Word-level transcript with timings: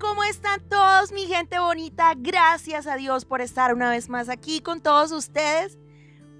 ¿cómo 0.00 0.24
están 0.24 0.60
todos, 0.68 1.12
mi 1.12 1.26
gente 1.26 1.58
bonita? 1.58 2.14
Gracias 2.16 2.86
a 2.86 2.96
Dios 2.96 3.26
por 3.26 3.42
estar 3.42 3.74
una 3.74 3.90
vez 3.90 4.08
más 4.08 4.30
aquí 4.30 4.60
con 4.60 4.80
todos 4.80 5.12
ustedes 5.12 5.78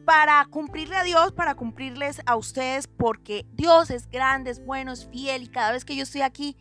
para 0.06 0.44
cumplirle 0.46 0.96
a 0.96 1.04
Dios, 1.04 1.32
para 1.32 1.54
cumplirles 1.54 2.22
a 2.24 2.36
ustedes, 2.36 2.88
porque 2.88 3.46
Dios 3.52 3.90
es 3.90 4.08
grande, 4.08 4.50
es 4.50 4.64
bueno, 4.64 4.92
es 4.92 5.06
fiel 5.08 5.42
y 5.42 5.48
cada 5.48 5.72
vez 5.72 5.84
que 5.84 5.94
yo 5.94 6.04
estoy 6.04 6.22
aquí 6.22 6.56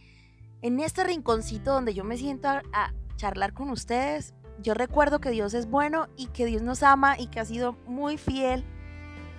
en 0.62 0.80
este 0.82 1.06
rinconcito 1.06 1.72
donde 1.72 1.94
yo 1.94 2.04
me 2.04 2.18
siento 2.18 2.50
a, 2.50 2.62
a 2.74 2.94
charlar 3.16 3.54
con 3.54 3.70
ustedes, 3.70 4.34
yo 4.62 4.74
recuerdo 4.74 5.22
que 5.22 5.32
Dios 5.32 5.54
es 5.54 5.68
bueno 5.70 6.10
y 6.18 6.28
que 6.28 6.46
Dios 6.46 6.62
nos 6.62 6.84
ama 6.84 7.18
y 7.18 7.28
que 7.28 7.40
ha 7.40 7.46
sido 7.46 7.78
muy 7.88 8.18
fiel 8.18 8.66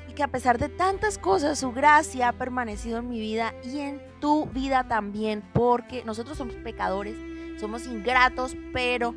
y 0.09 0.15
que 0.15 0.23
a 0.23 0.29
pesar 0.29 0.59
de 0.59 0.71
tantas 0.71 1.19
cosas, 1.19 1.59
su 1.59 1.73
gracia 1.73 2.31
ha 2.31 2.33
permanecido 2.33 2.99
en 2.99 3.09
mi 3.09 3.21
vida 3.21 3.55
y 3.63 3.81
en 3.81 4.01
tu 4.19 4.47
vida 4.47 4.89
también, 4.89 5.43
porque 5.53 6.05
nosotros 6.05 6.39
somos 6.39 6.55
pecadores, 6.57 7.17
somos 7.61 7.87
ingratos, 7.87 8.57
pero 8.73 9.15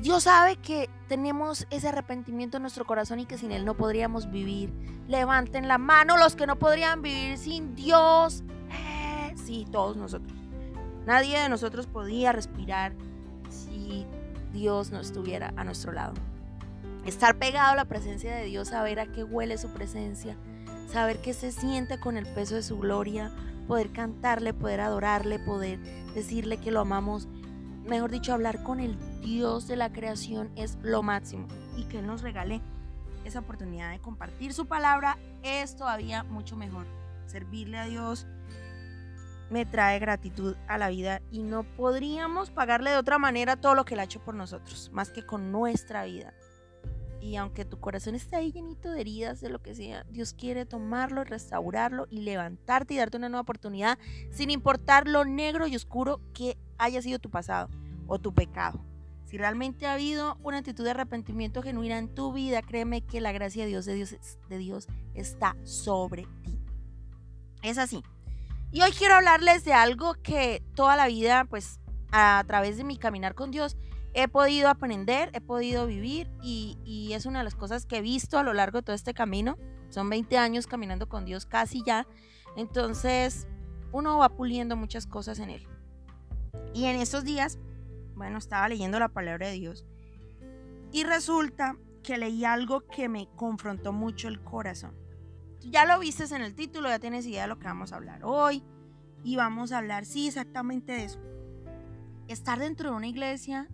Dios 0.00 0.24
sabe 0.24 0.56
que 0.56 0.88
tenemos 1.08 1.66
ese 1.70 1.88
arrepentimiento 1.88 2.56
en 2.56 2.62
nuestro 2.62 2.84
corazón 2.84 3.20
y 3.20 3.26
que 3.26 3.36
sin 3.36 3.52
Él 3.52 3.64
no 3.64 3.74
podríamos 3.74 4.30
vivir. 4.30 4.72
Levanten 5.08 5.66
la 5.66 5.78
mano 5.78 6.16
los 6.16 6.36
que 6.36 6.46
no 6.46 6.56
podrían 6.56 7.02
vivir 7.02 7.36
sin 7.36 7.74
Dios. 7.74 8.44
Eh, 8.70 9.34
sí, 9.36 9.66
todos 9.70 9.96
nosotros. 9.96 10.38
Nadie 11.06 11.40
de 11.40 11.48
nosotros 11.48 11.86
podía 11.86 12.32
respirar 12.32 12.92
si 13.48 14.06
Dios 14.52 14.90
no 14.90 15.00
estuviera 15.00 15.52
a 15.56 15.64
nuestro 15.64 15.92
lado. 15.92 16.14
Estar 17.06 17.36
pegado 17.38 17.72
a 17.72 17.76
la 17.76 17.86
presencia 17.86 18.34
de 18.34 18.44
Dios, 18.44 18.68
saber 18.68 19.00
a 19.00 19.06
qué 19.06 19.24
huele 19.24 19.56
su 19.56 19.68
presencia, 19.68 20.36
saber 20.92 21.20
qué 21.22 21.32
se 21.32 21.52
siente 21.52 21.98
con 21.98 22.16
el 22.16 22.26
peso 22.26 22.54
de 22.54 22.62
su 22.62 22.78
gloria, 22.78 23.32
poder 23.66 23.90
cantarle, 23.90 24.52
poder 24.52 24.80
adorarle, 24.80 25.38
poder 25.38 25.78
decirle 26.14 26.58
que 26.58 26.70
lo 26.70 26.80
amamos. 26.80 27.28
Mejor 27.88 28.10
dicho, 28.10 28.34
hablar 28.34 28.62
con 28.62 28.80
el 28.80 28.98
Dios 29.22 29.66
de 29.66 29.76
la 29.76 29.90
creación 29.90 30.50
es 30.56 30.76
lo 30.82 31.02
máximo. 31.02 31.48
Y 31.74 31.84
que 31.84 32.00
Él 32.00 32.06
nos 32.06 32.20
regale 32.20 32.60
esa 33.24 33.38
oportunidad 33.38 33.90
de 33.90 33.98
compartir 33.98 34.52
su 34.52 34.66
palabra 34.66 35.16
es 35.42 35.74
todavía 35.74 36.22
mucho 36.22 36.54
mejor. 36.54 36.84
Servirle 37.24 37.78
a 37.78 37.86
Dios 37.86 38.26
me 39.48 39.64
trae 39.64 39.98
gratitud 40.00 40.54
a 40.66 40.76
la 40.76 40.90
vida 40.90 41.22
y 41.30 41.42
no 41.42 41.62
podríamos 41.62 42.50
pagarle 42.50 42.90
de 42.90 42.98
otra 42.98 43.18
manera 43.18 43.56
todo 43.56 43.74
lo 43.74 43.86
que 43.86 43.94
Él 43.94 44.00
ha 44.00 44.04
hecho 44.04 44.22
por 44.22 44.34
nosotros, 44.34 44.90
más 44.92 45.08
que 45.08 45.24
con 45.24 45.50
nuestra 45.50 46.04
vida. 46.04 46.34
Y 47.22 47.36
aunque 47.36 47.64
tu 47.64 47.80
corazón 47.80 48.14
esté 48.14 48.36
ahí 48.36 48.52
llenito 48.52 48.90
de 48.90 49.00
heridas, 49.00 49.40
de 49.40 49.48
lo 49.48 49.62
que 49.62 49.74
sea, 49.74 50.04
Dios 50.10 50.34
quiere 50.34 50.66
tomarlo, 50.66 51.24
restaurarlo 51.24 52.06
y 52.10 52.20
levantarte 52.20 52.92
y 52.92 52.98
darte 52.98 53.16
una 53.16 53.30
nueva 53.30 53.42
oportunidad, 53.42 53.98
sin 54.30 54.50
importar 54.50 55.08
lo 55.08 55.24
negro 55.24 55.66
y 55.66 55.74
oscuro 55.74 56.20
que 56.34 56.58
haya 56.78 57.02
sido 57.02 57.18
tu 57.18 57.30
pasado 57.30 57.68
o 58.06 58.18
tu 58.18 58.32
pecado. 58.32 58.80
Si 59.24 59.36
realmente 59.36 59.86
ha 59.86 59.92
habido 59.92 60.38
una 60.42 60.58
actitud 60.58 60.84
de 60.84 60.92
arrepentimiento 60.92 61.62
genuina 61.62 61.98
en 61.98 62.14
tu 62.14 62.32
vida, 62.32 62.62
créeme 62.62 63.02
que 63.02 63.20
la 63.20 63.30
gracia 63.30 63.64
de 63.64 63.68
Dios, 63.68 63.84
de 63.84 63.94
Dios, 63.94 64.16
de 64.48 64.58
Dios 64.58 64.88
está 65.14 65.54
sobre 65.64 66.26
ti. 66.42 66.58
Es 67.62 67.76
así. 67.76 68.02
Y 68.70 68.80
hoy 68.80 68.92
quiero 68.92 69.14
hablarles 69.14 69.64
de 69.64 69.74
algo 69.74 70.14
que 70.14 70.62
toda 70.74 70.96
la 70.96 71.06
vida, 71.08 71.44
pues 71.44 71.78
a 72.10 72.42
través 72.46 72.78
de 72.78 72.84
mi 72.84 72.96
caminar 72.96 73.34
con 73.34 73.50
Dios, 73.50 73.76
he 74.14 74.28
podido 74.28 74.70
aprender, 74.70 75.30
he 75.34 75.40
podido 75.40 75.86
vivir 75.86 76.30
y, 76.42 76.78
y, 76.84 77.12
es 77.12 77.26
una 77.26 77.40
de 77.40 77.44
las 77.44 77.54
cosas 77.54 77.84
que 77.84 77.98
he 77.98 78.02
visto 78.02 78.38
a 78.38 78.42
lo 78.42 78.54
largo 78.54 78.78
de 78.78 78.82
todo 78.82 78.96
este 78.96 79.12
camino. 79.12 79.58
Son 79.90 80.08
20 80.08 80.38
años 80.38 80.66
caminando 80.66 81.08
con 81.08 81.24
Dios 81.24 81.44
casi 81.44 81.82
ya. 81.82 82.06
Entonces 82.56 83.46
uno 83.92 84.18
va 84.18 84.30
puliendo 84.30 84.76
muchas 84.76 85.06
cosas 85.06 85.38
en 85.38 85.50
él. 85.50 85.68
Y 86.74 86.84
en 86.84 86.96
estos 86.96 87.24
días, 87.24 87.58
bueno, 88.14 88.38
estaba 88.38 88.68
leyendo 88.68 88.98
la 88.98 89.08
palabra 89.08 89.48
de 89.48 89.54
Dios 89.54 89.84
y 90.92 91.04
resulta 91.04 91.76
que 92.02 92.18
leí 92.18 92.44
algo 92.44 92.80
que 92.80 93.08
me 93.08 93.28
confrontó 93.36 93.92
mucho 93.92 94.28
el 94.28 94.40
corazón. 94.42 94.94
Ya 95.60 95.84
lo 95.84 95.98
viste 95.98 96.24
en 96.34 96.42
el 96.42 96.54
título, 96.54 96.88
ya 96.88 96.98
tienes 96.98 97.26
idea 97.26 97.42
de 97.42 97.48
lo 97.48 97.58
que 97.58 97.66
vamos 97.66 97.92
a 97.92 97.96
hablar 97.96 98.20
hoy. 98.24 98.62
Y 99.24 99.36
vamos 99.36 99.72
a 99.72 99.78
hablar, 99.78 100.04
sí, 100.06 100.28
exactamente 100.28 100.92
de 100.92 101.04
eso. 101.04 101.20
Estar 102.28 102.58
dentro 102.58 102.90
de 102.90 102.96
una 102.96 103.08
iglesia 103.08 103.68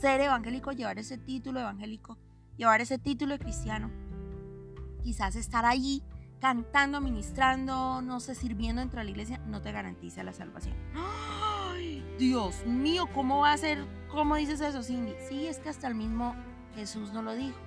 ser 0.00 0.20
evangélico, 0.22 0.72
llevar 0.72 0.98
ese 0.98 1.18
título 1.18 1.60
evangélico, 1.60 2.16
llevar 2.56 2.80
ese 2.80 2.98
título 2.98 3.34
de 3.34 3.38
cristiano. 3.38 3.90
Quizás 5.02 5.36
estar 5.36 5.66
allí 5.66 6.02
cantando, 6.40 7.00
ministrando, 7.00 8.00
no 8.00 8.18
sé, 8.20 8.34
sirviendo 8.34 8.80
dentro 8.80 9.00
de 9.00 9.04
la 9.04 9.10
iglesia, 9.10 9.38
no 9.46 9.60
te 9.60 9.72
garantiza 9.72 10.22
la 10.22 10.32
salvación. 10.32 10.74
¡Ay, 10.94 11.49
Dios 12.20 12.66
mío! 12.66 13.08
¿Cómo 13.14 13.40
va 13.40 13.54
a 13.54 13.56
ser? 13.56 13.82
¿Cómo 14.10 14.36
dices 14.36 14.60
eso, 14.60 14.82
Cindy? 14.82 15.14
Sí, 15.26 15.46
es 15.46 15.58
que 15.58 15.70
hasta 15.70 15.88
el 15.88 15.94
mismo 15.94 16.36
Jesús 16.74 17.14
no 17.14 17.22
lo 17.22 17.34
dijo. 17.34 17.58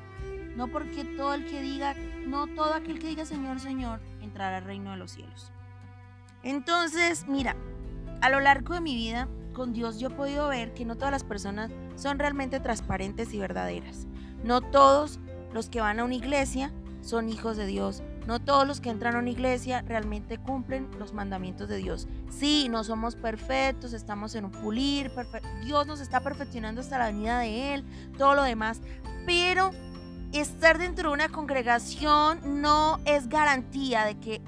No 0.56 0.68
porque 0.68 1.04
todo 1.04 1.34
el 1.34 1.48
que 1.48 1.60
diga, 1.60 1.96
no 2.28 2.46
todo 2.46 2.76
aquel 2.76 3.00
que 3.00 3.08
diga 3.08 3.26
Señor, 3.26 3.60
Señor, 3.60 4.00
entrará 4.22 4.58
al 4.58 4.64
reino 4.64 4.92
de 4.92 4.98
los 4.98 5.10
cielos. 5.10 5.52
Entonces, 6.44 7.26
mira, 7.28 7.56
a 8.22 8.30
lo 8.30 8.40
largo 8.42 8.76
de 8.76 8.82
mi 8.82 8.96
vida 8.96 9.28
con 9.54 9.74
Dios 9.74 10.00
yo 10.00 10.10
he 10.10 10.12
podido 10.12 10.48
ver 10.50 10.76
que 10.76 10.86
no 10.86 10.98
todas 10.98 11.12
las 11.12 11.24
personas 11.24 11.72
son 11.96 12.20
realmente 12.20 12.60
transparentes 12.60 13.34
y 13.34 13.40
verdaderas. 13.40 14.06
No 14.44 14.62
todos 14.62 15.20
los 15.52 15.68
que 15.68 15.82
van 15.82 16.00
a 16.00 16.04
una 16.04 16.14
iglesia 16.14 16.72
son 17.02 17.28
hijos 17.28 17.58
de 17.58 17.66
Dios. 17.66 18.04
No 18.28 18.40
todos 18.40 18.66
los 18.66 18.80
que 18.80 18.90
entran 18.90 19.16
a 19.16 19.20
una 19.20 19.30
iglesia 19.30 19.82
realmente 19.82 20.38
cumplen 20.38 20.88
los 20.98 21.14
mandamientos 21.14 21.68
de 21.68 21.78
Dios. 21.78 22.08
Sí, 22.30 22.68
no 22.70 22.84
somos 22.84 23.16
perfectos, 23.16 23.94
estamos 23.94 24.34
en 24.36 24.46
un 24.46 24.52
pulir, 24.52 25.12
Dios 25.66 25.86
nos 25.88 26.00
está 26.00 26.22
perfeccionando 26.22 26.82
hasta 26.82 26.98
la 26.98 27.08
venida 27.08 27.40
de 27.40 27.74
Él, 27.74 27.84
todo 28.18 28.36
lo 28.36 28.44
demás. 28.44 28.82
Pero 29.26 29.72
estar 30.32 30.78
dentro 30.78 31.10
de 31.10 31.14
una 31.16 31.30
congregación 31.30 32.62
no 32.62 33.00
es 33.06 33.28
garantía 33.28 34.06
de 34.06 34.18
que 34.20 34.42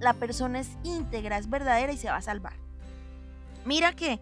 la 0.00 0.14
persona 0.14 0.60
es 0.60 0.70
íntegra, 0.82 1.38
es 1.38 1.48
verdadera 1.48 1.92
y 1.92 1.96
se 1.98 2.08
va 2.08 2.16
a 2.16 2.22
salvar. 2.22 2.54
Mira 3.64 3.92
que 3.92 4.20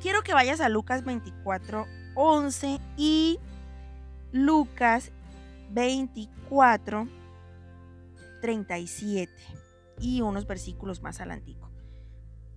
quiero 0.00 0.22
que 0.22 0.34
vayas 0.34 0.60
a 0.60 0.68
Lucas 0.68 1.04
24, 1.04 1.86
11 2.14 2.80
y 2.96 3.38
Lucas 4.32 5.10
24, 5.70 7.08
37 8.40 9.32
y 10.00 10.22
unos 10.22 10.46
versículos 10.46 11.02
más 11.02 11.20
adelantico. 11.20 11.70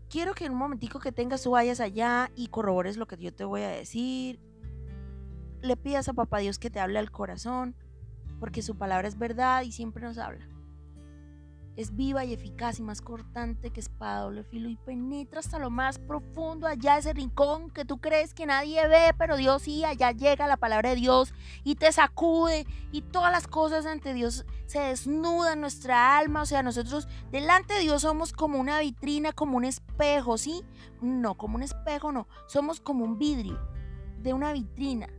Quiero 0.10 0.34
que 0.34 0.46
en 0.46 0.52
un 0.52 0.60
momentico 0.60 1.00
que 1.00 1.12
tengas 1.12 1.42
tú 1.42 1.52
vayas 1.52 1.80
allá 1.80 2.32
y 2.36 2.48
corrobores 2.48 2.98
lo 2.98 3.08
que 3.08 3.18
yo 3.18 3.34
te 3.34 3.46
voy 3.46 3.62
a 3.62 3.70
decir. 3.70 4.40
Le 5.62 5.76
pidas 5.76 6.08
a 6.08 6.14
papá 6.14 6.40
Dios 6.40 6.60
que 6.60 6.70
te 6.70 6.80
hable 6.80 7.00
al 7.00 7.10
corazón, 7.10 7.76
porque 8.40 8.62
su 8.62 8.78
palabra 8.78 9.08
es 9.08 9.18
verdad 9.18 9.64
y 9.64 9.72
siempre 9.72 10.04
nos 10.04 10.18
habla. 10.18 10.53
Es 11.76 11.96
viva 11.96 12.24
y 12.24 12.34
eficaz 12.34 12.78
y 12.80 12.84
más 12.84 13.02
cortante 13.02 13.72
que 13.72 13.80
espada 13.80 14.22
doble 14.22 14.44
filo 14.44 14.70
y 14.70 14.76
penetra 14.76 15.40
hasta 15.40 15.58
lo 15.58 15.72
más 15.72 15.98
profundo, 15.98 16.68
allá 16.68 16.98
ese 16.98 17.14
rincón 17.14 17.72
que 17.72 17.84
tú 17.84 18.00
crees 18.00 18.36
que 18.36 18.46
nadie 18.46 18.88
ve, 18.88 19.16
pero 19.18 19.38
Dios 19.38 19.64
sí, 19.64 19.84
allá 19.84 20.12
llega 20.12 20.48
la 20.48 20.58
palabra 20.58 20.92
de 20.92 20.98
Dios 20.98 21.34
y 21.64 21.76
te 21.76 21.92
sacude 21.92 22.68
y 22.92 23.02
todas 23.02 23.32
las 23.32 23.48
cosas 23.48 23.88
ante 23.88 24.14
Dios 24.14 24.46
se 24.68 24.80
desnudan 24.80 25.62
nuestra 25.62 26.18
alma, 26.18 26.44
o 26.44 26.46
sea, 26.46 26.62
nosotros 26.62 27.08
delante 27.32 27.74
de 27.74 27.82
Dios 27.82 28.04
somos 28.04 28.34
como 28.34 28.60
una 28.60 28.80
vitrina, 28.80 29.32
como 29.32 29.58
un 29.58 29.66
espejo, 29.66 30.38
¿sí? 30.38 30.64
No, 31.02 31.36
como 31.36 31.56
un 31.56 31.64
espejo 31.64 32.12
no, 32.12 32.28
somos 32.48 32.82
como 32.82 33.04
un 33.04 33.18
vidrio 33.18 33.60
de 34.20 34.34
una 34.34 34.54
vitrina 34.54 35.10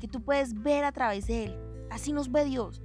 que 0.00 0.08
tú 0.08 0.22
puedes 0.22 0.54
ver 0.54 0.84
a 0.84 0.92
través 0.92 1.26
de 1.26 1.44
él. 1.44 1.58
Así 1.90 2.12
nos 2.12 2.30
ve 2.30 2.44
Dios 2.44 2.82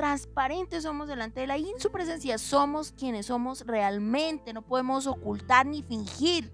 transparentes 0.00 0.84
somos 0.84 1.08
delante 1.08 1.40
de 1.40 1.44
él. 1.44 1.50
Ahí 1.50 1.68
en 1.68 1.78
su 1.78 1.92
presencia 1.92 2.38
somos 2.38 2.90
quienes 2.90 3.26
somos 3.26 3.66
realmente. 3.66 4.54
No 4.54 4.62
podemos 4.62 5.06
ocultar 5.06 5.66
ni 5.66 5.82
fingir. 5.82 6.50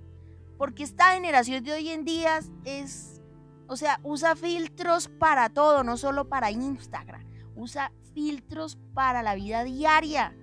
Porque 0.59 0.83
esta 0.83 1.13
generación 1.13 1.63
de 1.63 1.73
hoy 1.75 1.91
en 1.91 2.05
día 2.05 2.41
es, 2.65 3.23
o 3.69 3.77
sea, 3.77 4.01
usa 4.03 4.35
filtros 4.35 5.07
para 5.07 5.49
todo, 5.49 5.85
no 5.85 5.97
solo 5.97 6.29
para 6.29 6.51
Instagram. 6.51 7.25
Usa 7.55 7.93
filtros 8.15 8.79
para 8.95 9.23
la 9.23 9.37
vida 9.37 9.63
diaria. 9.63 10.37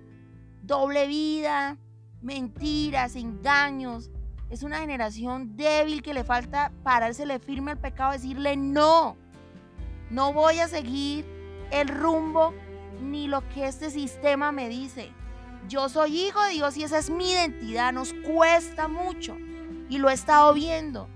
Doble 0.62 1.06
vida, 1.06 1.76
mentiras, 2.22 3.16
engaños. 3.16 4.10
Es 4.48 4.62
una 4.62 4.78
generación 4.78 5.58
débil 5.58 6.00
que 6.00 6.14
le 6.14 6.24
falta 6.24 6.72
parársele 6.82 7.38
firme 7.38 7.72
al 7.72 7.80
pecado, 7.80 8.12
decirle 8.12 8.56
no. 8.56 9.18
No 10.08 10.32
voy 10.32 10.60
a 10.60 10.68
seguir 10.68 11.26
el 11.70 11.88
rumbo 11.88 12.54
ni 13.00 13.26
lo 13.26 13.46
que 13.48 13.66
este 13.66 13.90
sistema 13.90 14.52
me 14.52 14.68
dice. 14.68 15.12
Yo 15.68 15.88
soy 15.88 16.26
hijo 16.26 16.42
de 16.42 16.50
Dios 16.50 16.76
y 16.76 16.84
esa 16.84 16.98
es 16.98 17.10
mi 17.10 17.30
identidad. 17.30 17.92
Nos 17.92 18.12
cuesta 18.12 18.88
mucho 18.88 19.36
y 19.88 19.98
lo 19.98 20.10
he 20.10 20.12
estado 20.12 20.52
viendo 20.54 21.08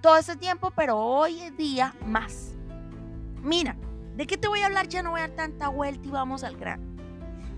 todo 0.00 0.16
este 0.16 0.36
tiempo, 0.36 0.70
pero 0.76 0.98
hoy 0.98 1.40
en 1.40 1.56
día 1.56 1.94
más. 2.04 2.52
Mira, 3.42 3.76
¿de 4.16 4.26
qué 4.26 4.36
te 4.36 4.48
voy 4.48 4.60
a 4.60 4.66
hablar? 4.66 4.88
Ya 4.88 5.02
no 5.02 5.10
voy 5.10 5.20
a 5.20 5.28
dar 5.28 5.36
tanta 5.36 5.68
vuelta 5.68 6.06
y 6.06 6.10
vamos 6.10 6.44
al 6.44 6.56
grano. 6.56 6.82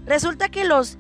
Resulta 0.05 0.49
que 0.49 0.65
los 0.65 0.99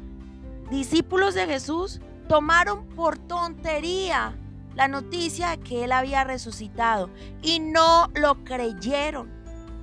discípulos 0.70 1.34
de 1.34 1.46
Jesús 1.46 2.00
tomaron 2.28 2.86
por 2.88 3.18
tontería 3.18 4.36
la 4.74 4.88
noticia 4.88 5.50
de 5.50 5.60
que 5.60 5.84
él 5.84 5.92
había 5.92 6.24
resucitado 6.24 7.10
y 7.42 7.60
no 7.60 8.10
lo 8.14 8.44
creyeron. 8.44 9.35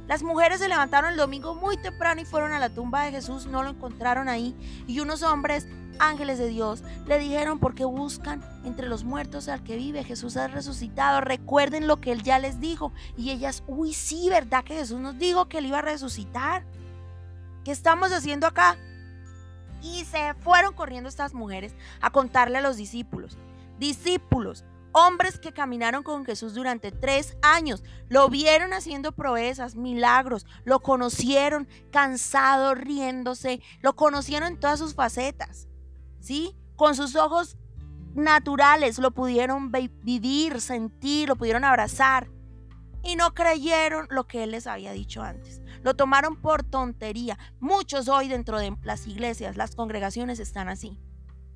Las 0.07 0.21
mujeres 0.21 0.59
se 0.59 0.67
levantaron 0.67 1.11
el 1.11 1.17
domingo 1.17 1.55
muy 1.55 1.77
temprano 1.77 2.21
y 2.21 2.25
fueron 2.25 2.51
a 2.51 2.59
la 2.59 2.69
tumba 2.69 3.03
de 3.03 3.11
Jesús, 3.11 3.45
no 3.45 3.63
lo 3.63 3.69
encontraron 3.69 4.27
ahí 4.27 4.55
y 4.85 4.99
unos 4.99 5.23
hombres, 5.23 5.65
ángeles 5.99 6.37
de 6.39 6.49
Dios, 6.49 6.83
le 7.05 7.19
dijeron 7.19 7.59
por 7.59 7.73
qué 7.73 7.85
buscan 7.85 8.43
entre 8.65 8.87
los 8.87 9.05
muertos 9.05 9.47
al 9.47 9.63
que 9.63 9.77
vive, 9.77 10.03
Jesús 10.03 10.35
ha 10.35 10.47
resucitado, 10.47 11.21
recuerden 11.21 11.87
lo 11.87 12.01
que 12.01 12.11
él 12.11 12.21
ya 12.21 12.37
les 12.37 12.59
dijo 12.59 12.91
y 13.15 13.31
ellas, 13.31 13.63
uy 13.65 13.93
sí, 13.93 14.27
¿verdad 14.29 14.63
que 14.63 14.75
Jesús 14.75 14.99
nos 14.99 15.17
dijo 15.17 15.47
que 15.47 15.59
él 15.59 15.67
iba 15.67 15.79
a 15.79 15.83
resucitar? 15.83 16.65
¿Qué 17.63 17.71
estamos 17.71 18.11
haciendo 18.11 18.45
acá? 18.45 18.77
Y 19.81 20.03
se 20.05 20.33
fueron 20.35 20.73
corriendo 20.73 21.07
estas 21.07 21.33
mujeres 21.33 21.75
a 22.01 22.09
contarle 22.09 22.57
a 22.57 22.61
los 22.61 22.75
discípulos. 22.75 23.37
Discípulos, 23.79 24.65
hombres 24.93 25.39
que 25.39 25.51
caminaron 25.51 26.03
con 26.03 26.23
Jesús 26.23 26.53
durante 26.53 26.91
tres 26.91 27.35
años, 27.41 27.83
lo 28.07 28.29
vieron 28.29 28.73
haciendo 28.73 29.11
proezas, 29.11 29.75
milagros, 29.75 30.45
lo 30.63 30.79
conocieron 30.79 31.67
cansado, 31.91 32.75
riéndose, 32.75 33.61
lo 33.81 33.95
conocieron 33.95 34.53
en 34.53 34.59
todas 34.59 34.79
sus 34.79 34.95
facetas, 34.95 35.67
¿sí? 36.19 36.55
Con 36.75 36.95
sus 36.95 37.15
ojos 37.15 37.57
naturales 38.13 38.99
lo 38.99 39.11
pudieron 39.11 39.71
vivir, 39.71 40.61
sentir, 40.61 41.29
lo 41.29 41.35
pudieron 41.35 41.63
abrazar 41.63 42.29
y 43.03 43.15
no 43.15 43.33
creyeron 43.33 44.07
lo 44.09 44.27
que 44.27 44.43
él 44.43 44.51
les 44.51 44.67
había 44.67 44.93
dicho 44.93 45.21
antes. 45.21 45.61
Lo 45.81 45.95
tomaron 45.95 46.41
por 46.41 46.63
tontería. 46.63 47.37
Muchos 47.59 48.07
hoy 48.07 48.29
dentro 48.29 48.57
de 48.59 48.75
las 48.83 49.07
iglesias, 49.07 49.57
las 49.57 49.75
congregaciones 49.75 50.39
están 50.39 50.69
así. 50.69 50.97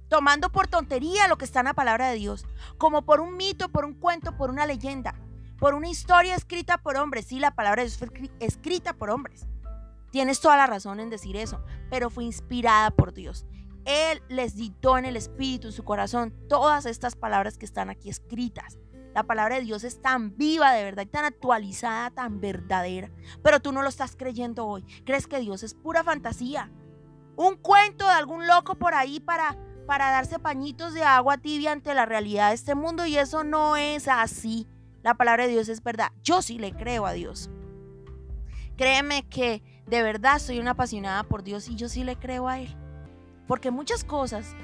Tomando 0.09 0.51
por 0.51 0.67
tontería 0.67 1.27
lo 1.27 1.37
que 1.37 1.45
está 1.45 1.59
en 1.59 1.65
la 1.65 1.73
palabra 1.73 2.09
de 2.09 2.15
Dios. 2.15 2.45
Como 2.77 3.03
por 3.03 3.19
un 3.19 3.35
mito, 3.35 3.69
por 3.69 3.85
un 3.85 3.93
cuento, 3.93 4.37
por 4.37 4.49
una 4.49 4.65
leyenda. 4.65 5.15
Por 5.59 5.73
una 5.73 5.89
historia 5.89 6.35
escrita 6.35 6.77
por 6.77 6.97
hombres. 6.97 7.25
Sí, 7.25 7.39
la 7.39 7.55
palabra 7.55 7.83
de 7.83 7.89
Dios 7.89 7.97
fue 7.97 8.31
escrita 8.39 8.93
por 8.93 9.09
hombres. 9.09 9.47
Tienes 10.11 10.39
toda 10.39 10.57
la 10.57 10.67
razón 10.67 10.99
en 10.99 11.09
decir 11.09 11.35
eso. 11.35 11.63
Pero 11.89 12.09
fue 12.09 12.23
inspirada 12.23 12.91
por 12.91 13.13
Dios. 13.13 13.45
Él 13.85 14.21
les 14.27 14.55
dictó 14.55 14.97
en 14.97 15.05
el 15.05 15.15
espíritu, 15.15 15.67
en 15.67 15.73
su 15.73 15.85
corazón, 15.85 16.33
todas 16.49 16.85
estas 16.85 17.15
palabras 17.15 17.57
que 17.57 17.65
están 17.65 17.89
aquí 17.89 18.09
escritas. 18.09 18.77
La 19.17 19.23
palabra 19.23 19.55
de 19.55 19.61
Dios 19.61 19.83
es 19.83 20.01
tan 20.01 20.37
viva 20.37 20.73
de 20.73 20.83
verdad 20.83 21.03
y 21.03 21.07
tan 21.07 21.25
actualizada, 21.25 22.11
tan 22.11 22.39
verdadera. 22.39 23.09
Pero 23.41 23.61
tú 23.61 23.71
no 23.71 23.81
lo 23.81 23.89
estás 23.89 24.15
creyendo 24.15 24.67
hoy. 24.67 24.83
Crees 25.05 25.25
que 25.25 25.39
Dios 25.39 25.63
es 25.63 25.73
pura 25.73 26.03
fantasía. 26.03 26.69
Un 27.35 27.55
cuento 27.55 28.05
de 28.05 28.11
algún 28.11 28.45
loco 28.45 28.75
por 28.75 28.93
ahí 28.93 29.19
para, 29.19 29.57
para 29.87 30.11
darse 30.11 30.37
pañitos 30.37 30.93
de 30.93 31.03
agua 31.03 31.37
tibia 31.37 31.71
ante 31.71 31.93
la 31.93 32.05
realidad 32.05 32.49
de 32.49 32.55
este 32.55 32.75
mundo 32.75 33.05
y 33.07 33.17
eso 33.17 33.43
no 33.43 33.77
es 33.77 34.07
así. 34.07 34.67
La 35.01 35.15
palabra 35.15 35.45
de 35.45 35.53
Dios 35.53 35.69
es 35.69 35.81
verdad. 35.81 36.11
Yo 36.21 36.41
sí 36.41 36.59
le 36.59 36.73
creo 36.73 37.05
a 37.05 37.13
Dios. 37.13 37.49
Créeme 38.75 39.23
que 39.27 39.63
de 39.87 40.03
verdad 40.03 40.39
soy 40.39 40.59
una 40.59 40.71
apasionada 40.71 41.23
por 41.23 41.43
Dios 41.43 41.69
y 41.69 41.75
yo 41.75 41.87
sí 41.87 42.03
le 42.03 42.17
creo 42.17 42.47
a 42.49 42.59
Él. 42.59 42.75
Porque 43.47 43.71
muchas 43.71 44.03
cosas 44.03 44.55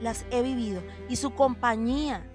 las 0.00 0.24
he 0.30 0.40
vivido 0.42 0.82
y 1.08 1.16
su 1.16 1.34
compañía 1.34 2.28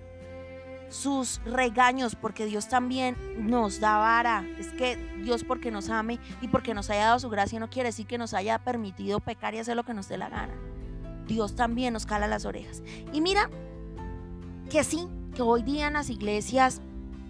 sus 0.90 1.42
regaños, 1.44 2.16
porque 2.16 2.46
Dios 2.46 2.70
también 2.70 3.18
nos 3.38 3.80
da 3.80 3.98
vara. 3.98 4.46
Es 4.58 4.70
que 4.70 4.96
Dios 5.24 5.44
porque 5.44 5.72
nos 5.72 5.90
ame 5.90 6.20
y 6.42 6.48
porque 6.48 6.74
nos 6.74 6.90
haya 6.90 7.06
dado 7.06 7.20
su 7.20 7.30
gracia 7.30 7.60
no 7.60 7.70
quiere 7.70 7.90
decir 7.90 8.08
que 8.08 8.18
nos 8.18 8.34
haya 8.34 8.60
permitido 8.60 9.20
pecar 9.20 9.54
y 9.54 9.60
hacer 9.60 9.76
lo 9.76 9.84
que 9.84 9.94
nos 9.94 10.08
dé 10.08 10.18
la 10.18 10.30
gana. 10.30 10.54
Dios 11.28 11.56
también 11.56 11.94
nos 11.94 12.06
cala 12.06 12.28
las 12.28 12.46
orejas. 12.46 12.82
Y 13.14 13.22
mira 13.22 13.50
que 14.70 14.84
sí, 14.84 15.08
que 15.36 15.42
hoy 15.42 15.64
día 15.64 15.88
en 15.88 15.94
las 15.94 16.10
iglesias 16.10 16.82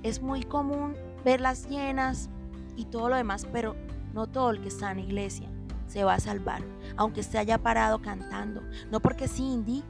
es 0.03 0.21
muy 0.21 0.44
común 0.44 0.95
verlas 1.25 1.67
llenas 1.67 2.29
y 2.75 2.85
todo 2.85 3.09
lo 3.09 3.15
demás, 3.15 3.47
pero 3.51 3.75
no 4.13 4.27
todo 4.27 4.51
el 4.51 4.61
que 4.61 4.69
está 4.69 4.91
en 4.91 4.99
iglesia 4.99 5.49
se 5.88 6.03
va 6.03 6.15
a 6.15 6.19
salvar, 6.19 6.61
aunque 6.95 7.21
esté 7.21 7.38
haya 7.38 7.57
parado 7.57 8.01
cantando. 8.01 8.61
No 8.91 8.99
porque 8.99 9.27
Cindy, 9.27 9.83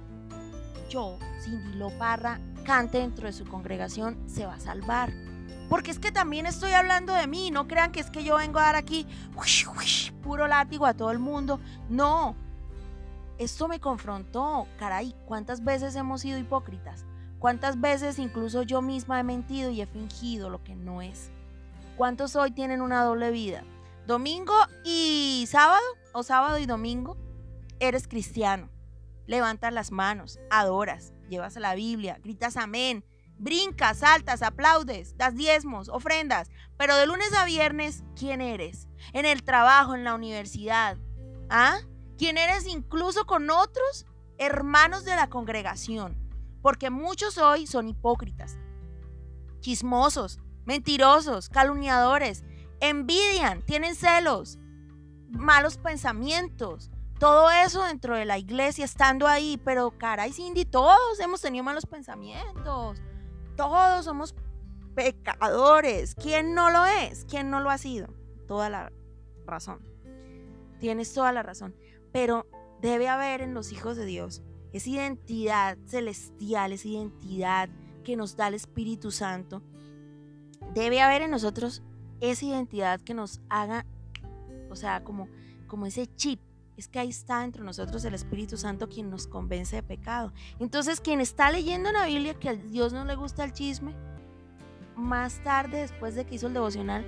yo, 0.90 1.18
Cindy 1.44 1.76
Loparra, 1.76 2.40
cante 2.64 3.00
dentro 3.00 3.28
de 3.28 3.34
su 3.34 3.46
congregación 3.46 4.18
se 4.28 4.46
va 4.46 4.56
a 4.56 4.60
salvar. 4.60 5.12
Porque 5.70 5.92
es 5.92 6.00
que 6.00 6.12
también 6.12 6.46
estoy 6.46 6.72
hablando 6.72 7.14
de 7.14 7.28
mí. 7.28 7.52
No 7.52 7.68
crean 7.68 7.92
que 7.92 8.00
es 8.00 8.10
que 8.10 8.24
yo 8.24 8.38
vengo 8.38 8.60
a 8.60 8.64
dar 8.64 8.76
aquí 8.76 9.06
puro 10.22 10.48
látigo 10.48 10.86
a 10.86 10.94
todo 10.94 11.12
el 11.12 11.20
mundo. 11.20 11.60
No. 11.90 12.36
Esto 13.38 13.68
me 13.68 13.80
confrontó. 13.80 14.68
Caray, 14.80 15.16
¿cuántas 15.26 15.64
veces 15.64 15.96
hemos 15.96 16.22
sido 16.22 16.40
hipócritas? 16.40 17.06
¿Cuántas 17.40 17.80
veces 17.80 18.18
incluso 18.18 18.64
yo 18.64 18.82
misma 18.82 19.20
he 19.20 19.24
mentido 19.24 19.70
y 19.70 19.82
he 19.82 19.86
fingido 19.86 20.50
lo 20.50 20.64
que 20.64 20.76
no 20.76 21.02
es? 21.02 21.30
¿Cuántos 21.96 22.36
hoy 22.36 22.52
tienen 22.52 22.82
una 22.82 23.04
doble 23.04 23.30
vida? 23.32 23.64
Domingo 24.08 24.54
y 24.84 25.46
sábado 25.48 25.84
o 26.14 26.24
sábado 26.24 26.58
y 26.58 26.66
domingo 26.66 27.18
eres 27.80 28.08
cristiano. 28.08 28.70
Levantas 29.28 29.74
las 29.74 29.92
manos, 29.92 30.40
adoras, 30.50 31.14
llevas 31.30 31.56
la 31.58 31.76
Biblia, 31.76 32.20
gritas 32.24 32.58
amén, 32.58 33.04
brincas, 33.38 34.00
saltas, 34.00 34.42
aplaudes, 34.42 35.18
das 35.18 35.36
diezmos, 35.36 35.90
ofrendas, 35.90 36.50
pero 36.78 36.96
de 36.96 37.06
lunes 37.06 37.34
a 37.34 37.46
viernes, 37.46 38.04
¿quién 38.16 38.42
eres? 38.42 38.88
En 39.14 39.26
el 39.26 39.44
trabajo, 39.44 39.94
en 39.94 40.04
la 40.04 40.16
universidad, 40.16 40.98
¿ah? 41.50 41.78
¿Quién 42.18 42.38
eres 42.38 42.68
incluso 42.68 43.26
con 43.26 43.50
otros 43.50 44.06
hermanos 44.38 45.06
de 45.06 45.16
la 45.16 45.30
congregación? 45.30 46.18
Porque 46.62 46.90
muchos 46.90 47.38
hoy 47.38 47.68
son 47.68 47.88
hipócritas, 47.88 48.58
chismosos, 49.60 50.40
mentirosos, 50.66 51.50
calumniadores, 51.50 52.44
envidian, 52.80 53.62
tienen 53.66 53.96
celos, 53.96 54.58
malos 55.30 55.78
pensamientos, 55.78 56.90
todo 57.20 57.50
eso 57.50 57.84
dentro 57.84 58.16
de 58.16 58.26
la 58.26 58.38
iglesia, 58.38 58.86
estando 58.86 59.28
ahí, 59.28 59.60
pero 59.64 59.92
caray, 59.98 60.32
Cindy, 60.32 60.66
todos 60.66 61.20
hemos 61.20 61.42
tenido 61.42 61.64
malos 61.64 61.86
pensamientos, 61.86 63.02
todos 63.56 64.06
somos 64.06 64.36
pecadores. 64.96 66.16
¿Quién 66.16 66.56
no 66.56 66.70
lo 66.70 66.86
es? 66.86 67.26
¿Quién 67.26 67.50
no 67.50 67.60
lo 67.60 67.70
ha 67.70 67.78
sido? 67.78 68.08
Toda 68.48 68.70
la 68.70 68.92
razón. 69.46 69.80
Tienes 70.80 71.14
toda 71.14 71.32
la 71.32 71.44
razón. 71.44 71.76
Pero 72.12 72.46
debe 72.82 73.08
haber 73.08 73.42
en 73.42 73.54
los 73.54 73.72
hijos 73.72 73.98
de 73.98 74.06
Dios 74.06 74.44
esa 74.74 74.90
identidad 74.90 75.78
celestial, 75.86 76.72
esa 76.72 76.88
identidad 76.88 77.70
que 78.04 78.16
nos 78.16 78.36
da 78.36 78.48
el 78.48 78.54
Espíritu 78.54 79.12
Santo. 79.12 79.62
Debe 80.74 81.02
haber 81.02 81.24
en 81.24 81.32
nosotros 81.32 81.84
esa 82.20 82.46
identidad 82.46 83.02
que 83.02 83.14
nos 83.14 83.42
haga, 83.50 83.86
o 84.70 84.76
sea, 84.76 85.04
como, 85.04 85.28
como 85.68 85.86
ese 85.86 86.08
chip 86.16 86.40
es 86.78 86.88
que 86.88 87.00
ahí 87.00 87.10
está 87.10 87.44
entre 87.44 87.64
nosotros 87.64 88.06
el 88.06 88.14
Espíritu 88.14 88.56
Santo 88.56 88.88
quien 88.88 89.10
nos 89.10 89.26
convence 89.26 89.76
de 89.76 89.84
pecado. 89.84 90.32
Entonces, 90.60 91.02
quien 91.02 91.20
está 91.20 91.52
leyendo 91.52 91.90
en 91.90 91.96
la 91.96 92.06
Biblia 92.06 92.36
que 92.36 92.50
a 92.50 92.54
Dios 92.54 92.94
no 92.94 93.04
le 93.04 93.16
gusta 93.16 93.44
el 93.44 93.52
chisme, 93.52 93.96
más 94.96 95.44
tarde, 95.44 95.80
después 95.80 96.14
de 96.14 96.26
que 96.26 96.36
hizo 96.36 96.48
el 96.48 96.54
devocional, 96.54 97.04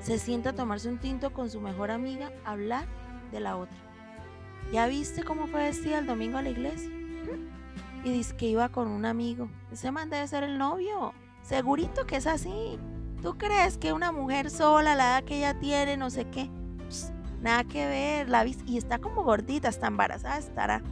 se 0.00 0.18
sienta 0.18 0.50
a 0.50 0.54
tomarse 0.54 0.88
un 0.88 0.98
tinto 0.98 1.32
con 1.32 1.50
su 1.50 1.60
mejor 1.60 1.90
amiga, 1.90 2.32
hablar 2.44 2.88
de 3.30 3.40
la 3.40 3.56
otra. 3.56 3.91
¿Ya 4.70 4.86
viste 4.86 5.22
cómo 5.22 5.46
fue 5.46 5.64
vestida 5.64 5.98
el 5.98 6.06
domingo 6.06 6.38
a 6.38 6.42
la 6.42 6.50
iglesia? 6.50 6.90
Y 8.04 8.10
dice 8.10 8.36
que 8.36 8.46
iba 8.46 8.68
con 8.68 8.88
un 8.88 9.04
amigo. 9.04 9.48
Ese 9.70 9.90
man 9.90 10.10
debe 10.10 10.26
ser 10.26 10.42
el 10.42 10.58
novio. 10.58 11.14
Segurito 11.42 12.06
que 12.06 12.16
es 12.16 12.26
así. 12.26 12.78
¿Tú 13.22 13.38
crees 13.38 13.78
que 13.78 13.92
una 13.92 14.12
mujer 14.12 14.50
sola, 14.50 14.94
la 14.94 15.04
edad 15.04 15.24
que 15.24 15.38
ella 15.38 15.58
tiene, 15.58 15.96
no 15.96 16.10
sé 16.10 16.28
qué? 16.28 16.50
Nada 17.40 17.64
que 17.64 17.86
ver, 17.86 18.28
la 18.28 18.46
y 18.46 18.76
está 18.76 18.98
como 18.98 19.24
gordita, 19.24 19.68
está 19.68 19.88
embarazada, 19.88 20.38
estará. 20.38 20.82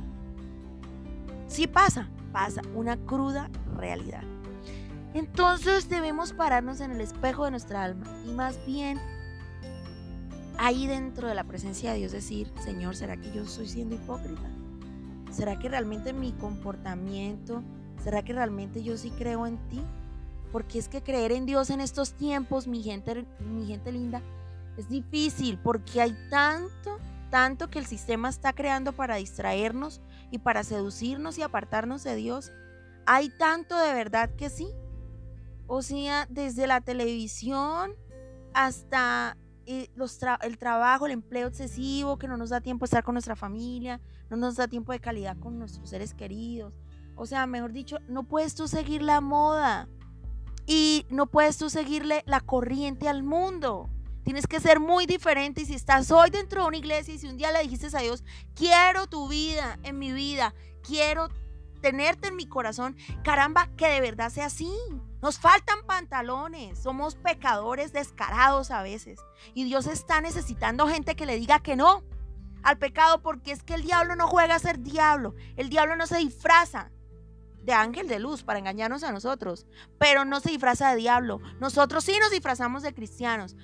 Sí 1.46 1.66
pasa, 1.66 2.08
pasa, 2.32 2.62
una 2.74 2.96
cruda 2.96 3.50
realidad. 3.76 4.22
Entonces 5.14 5.88
debemos 5.88 6.32
pararnos 6.32 6.80
en 6.80 6.92
el 6.92 7.00
espejo 7.00 7.44
de 7.44 7.50
nuestra 7.50 7.82
alma 7.82 8.06
y 8.24 8.30
más 8.32 8.64
bien 8.66 9.00
ahí 10.60 10.86
dentro 10.86 11.26
de 11.26 11.34
la 11.34 11.44
presencia 11.44 11.90
de 11.90 12.00
Dios 12.00 12.12
decir, 12.12 12.52
Señor, 12.62 12.94
¿será 12.94 13.16
que 13.16 13.32
yo 13.32 13.44
estoy 13.44 13.66
siendo 13.66 13.94
hipócrita? 13.94 14.46
¿Será 15.32 15.58
que 15.58 15.70
realmente 15.70 16.12
mi 16.12 16.32
comportamiento, 16.32 17.62
será 18.04 18.22
que 18.22 18.34
realmente 18.34 18.82
yo 18.82 18.98
sí 18.98 19.10
creo 19.10 19.46
en 19.46 19.56
ti? 19.68 19.80
Porque 20.52 20.78
es 20.78 20.88
que 20.88 21.02
creer 21.02 21.32
en 21.32 21.46
Dios 21.46 21.70
en 21.70 21.80
estos 21.80 22.12
tiempos, 22.12 22.66
mi 22.66 22.82
gente, 22.82 23.26
mi 23.40 23.66
gente 23.66 23.90
linda, 23.90 24.20
es 24.76 24.86
difícil 24.90 25.58
porque 25.58 26.02
hay 26.02 26.14
tanto, 26.28 26.98
tanto 27.30 27.70
que 27.70 27.78
el 27.78 27.86
sistema 27.86 28.28
está 28.28 28.52
creando 28.52 28.92
para 28.92 29.16
distraernos 29.16 30.02
y 30.30 30.40
para 30.40 30.62
seducirnos 30.62 31.38
y 31.38 31.42
apartarnos 31.42 32.04
de 32.04 32.16
Dios. 32.16 32.52
Hay 33.06 33.30
tanto 33.30 33.78
de 33.78 33.94
verdad 33.94 34.28
que 34.36 34.50
sí. 34.50 34.68
O 35.66 35.80
sea, 35.80 36.26
desde 36.28 36.66
la 36.66 36.82
televisión 36.82 37.94
hasta 38.52 39.38
eh, 39.66 39.90
el 40.42 40.58
trabajo, 40.58 41.06
el 41.06 41.12
empleo 41.12 41.48
excesivo, 41.48 42.18
que 42.18 42.28
no 42.28 42.36
nos 42.36 42.50
da 42.50 42.60
tiempo 42.60 42.84
de 42.84 42.86
estar 42.86 43.04
con 43.04 43.14
nuestra 43.14 43.36
familia, 43.36 44.00
no 44.28 44.36
nos 44.36 44.56
da 44.56 44.68
tiempo 44.68 44.92
de 44.92 45.00
calidad 45.00 45.36
con 45.38 45.58
nuestros 45.58 45.88
seres 45.90 46.14
queridos. 46.14 46.74
O 47.16 47.26
sea, 47.26 47.46
mejor 47.46 47.72
dicho, 47.72 47.98
no 48.08 48.24
puedes 48.24 48.54
tú 48.54 48.66
seguir 48.68 49.02
la 49.02 49.20
moda 49.20 49.88
y 50.66 51.06
no 51.10 51.26
puedes 51.26 51.58
tú 51.58 51.68
seguirle 51.68 52.22
la 52.26 52.40
corriente 52.40 53.08
al 53.08 53.22
mundo. 53.22 53.90
Tienes 54.22 54.46
que 54.46 54.60
ser 54.60 54.80
muy 54.80 55.06
diferente 55.06 55.62
y 55.62 55.66
si 55.66 55.74
estás 55.74 56.10
hoy 56.10 56.30
dentro 56.30 56.62
de 56.62 56.68
una 56.68 56.76
iglesia 56.76 57.14
y 57.14 57.18
si 57.18 57.26
un 57.26 57.36
día 57.36 57.52
le 57.52 57.62
dijiste 57.62 57.94
a 57.96 58.00
Dios, 58.00 58.22
quiero 58.54 59.06
tu 59.06 59.28
vida 59.28 59.78
en 59.82 59.98
mi 59.98 60.12
vida, 60.12 60.54
quiero 60.82 61.28
tenerte 61.80 62.28
en 62.28 62.36
mi 62.36 62.46
corazón, 62.46 62.96
caramba, 63.24 63.68
que 63.76 63.88
de 63.88 64.00
verdad 64.00 64.30
sea 64.30 64.46
así. 64.46 64.70
Nos 65.22 65.38
faltan 65.38 65.84
pantalones, 65.86 66.78
somos 66.78 67.14
pecadores 67.14 67.92
descarados 67.92 68.70
a 68.70 68.82
veces 68.82 69.20
y 69.54 69.64
Dios 69.64 69.86
está 69.86 70.20
necesitando 70.20 70.88
gente 70.88 71.14
que 71.14 71.26
le 71.26 71.36
diga 71.36 71.60
que 71.60 71.76
no 71.76 72.02
al 72.62 72.78
pecado 72.78 73.22
porque 73.22 73.52
es 73.52 73.62
que 73.62 73.74
el 73.74 73.82
diablo 73.82 74.16
no 74.16 74.28
juega 74.28 74.54
a 74.54 74.58
ser 74.58 74.80
diablo, 74.80 75.34
el 75.56 75.68
diablo 75.68 75.96
no 75.96 76.06
se 76.06 76.18
disfraza 76.18 76.90
de 77.62 77.72
ángel 77.72 78.08
de 78.08 78.18
luz 78.18 78.42
para 78.42 78.58
engañarnos 78.58 79.02
a 79.02 79.12
nosotros, 79.12 79.66
pero 79.98 80.24
no 80.24 80.40
se 80.40 80.50
disfraza 80.50 80.90
de 80.90 80.96
diablo. 80.96 81.40
Nosotros 81.60 82.04
sí 82.04 82.16
nos 82.18 82.30
disfrazamos 82.30 82.82
de 82.82 82.94
cristianos. 82.94 83.56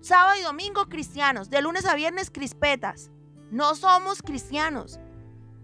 Sábado 0.00 0.38
y 0.38 0.42
domingo 0.42 0.86
cristianos, 0.88 1.50
de 1.50 1.62
lunes 1.62 1.86
a 1.86 1.94
viernes 1.94 2.30
crispetas. 2.30 3.10
No 3.50 3.74
somos 3.74 4.22
cristianos. 4.22 5.00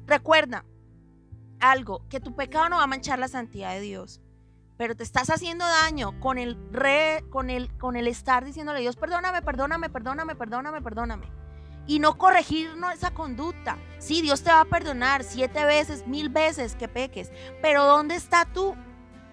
Recuerda 0.07 0.65
algo, 1.61 2.07
que 2.09 2.21
tu 2.21 2.35
pecado 2.35 2.69
no 2.69 2.77
va 2.77 2.85
a 2.85 2.89
manchar 2.89 3.19
la 3.19 3.29
santidad 3.29 3.73
de 3.75 3.81
Dios. 3.81 4.21
Pero 4.77 4.97
te 4.97 5.05
estás 5.05 5.31
haciendo 5.31 5.65
daño 5.67 6.19
con 6.21 6.39
el 6.39 6.59
re, 6.73 7.25
con 7.31 7.51
el 7.51 7.77
con 7.79 7.97
el 7.97 8.09
estar 8.09 8.45
diciéndole 8.45 8.81
Dios, 8.81 8.97
perdóname, 8.97 9.43
perdóname, 9.43 9.89
perdóname, 9.89 10.35
perdóname, 10.35 10.83
perdóname. 10.83 11.27
Y 11.87 11.99
no 11.99 12.17
corregir 12.17 12.71
esa 12.95 13.13
conducta. 13.13 13.77
Sí, 13.99 14.23
Dios 14.23 14.43
te 14.43 14.51
va 14.51 14.63
a 14.63 14.65
perdonar 14.65 15.23
siete 15.23 15.65
veces, 15.65 16.07
mil 16.07 16.31
veces 16.31 16.77
que 16.77 16.89
peques. 16.89 17.31
Pero 17.61 17.85
¿dónde 17.85 18.15
está 18.15 18.47
tú 18.47 18.75